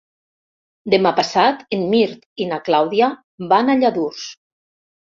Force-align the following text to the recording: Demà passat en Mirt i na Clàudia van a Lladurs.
Demà 0.93 1.11
passat 1.19 1.61
en 1.79 1.85
Mirt 1.93 2.27
i 2.47 2.49
na 2.55 2.61
Clàudia 2.71 3.13
van 3.55 3.75
a 3.77 3.81
Lladurs. 3.87 4.29